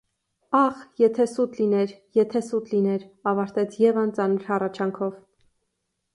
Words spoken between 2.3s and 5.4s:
սուտ լիներ,- ավարտեց Եվան ծանր հառաչանքով: